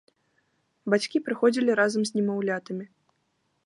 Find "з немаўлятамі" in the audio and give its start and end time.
2.11-2.85